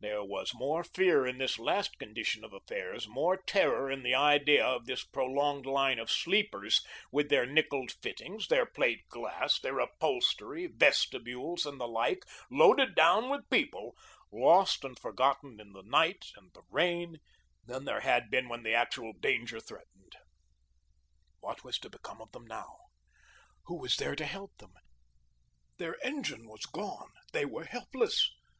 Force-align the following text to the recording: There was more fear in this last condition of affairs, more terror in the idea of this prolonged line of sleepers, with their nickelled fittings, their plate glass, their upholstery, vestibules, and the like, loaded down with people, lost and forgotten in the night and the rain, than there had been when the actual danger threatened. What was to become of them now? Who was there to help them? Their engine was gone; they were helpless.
There 0.00 0.24
was 0.24 0.50
more 0.52 0.82
fear 0.82 1.24
in 1.24 1.38
this 1.38 1.56
last 1.56 1.96
condition 2.00 2.42
of 2.42 2.52
affairs, 2.52 3.06
more 3.06 3.36
terror 3.36 3.88
in 3.88 4.02
the 4.02 4.16
idea 4.16 4.64
of 4.66 4.84
this 4.86 5.04
prolonged 5.04 5.64
line 5.64 6.00
of 6.00 6.10
sleepers, 6.10 6.84
with 7.12 7.28
their 7.28 7.46
nickelled 7.46 7.92
fittings, 8.02 8.48
their 8.48 8.66
plate 8.66 9.08
glass, 9.08 9.60
their 9.60 9.78
upholstery, 9.78 10.66
vestibules, 10.66 11.66
and 11.66 11.80
the 11.80 11.86
like, 11.86 12.24
loaded 12.50 12.96
down 12.96 13.28
with 13.30 13.48
people, 13.48 13.94
lost 14.32 14.82
and 14.82 14.98
forgotten 14.98 15.60
in 15.60 15.70
the 15.72 15.84
night 15.84 16.32
and 16.34 16.52
the 16.52 16.62
rain, 16.68 17.20
than 17.64 17.84
there 17.84 18.00
had 18.00 18.28
been 18.28 18.48
when 18.48 18.64
the 18.64 18.74
actual 18.74 19.12
danger 19.12 19.60
threatened. 19.60 20.16
What 21.38 21.62
was 21.62 21.78
to 21.78 21.90
become 21.90 22.20
of 22.20 22.32
them 22.32 22.48
now? 22.48 22.76
Who 23.66 23.78
was 23.78 23.94
there 23.98 24.16
to 24.16 24.26
help 24.26 24.50
them? 24.58 24.72
Their 25.78 25.94
engine 26.04 26.48
was 26.48 26.66
gone; 26.66 27.12
they 27.32 27.44
were 27.44 27.66
helpless. 27.66 28.32